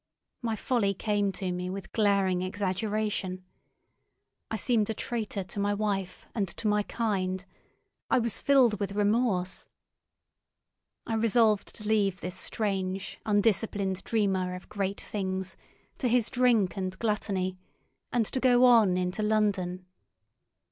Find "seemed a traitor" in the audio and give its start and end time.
4.55-5.43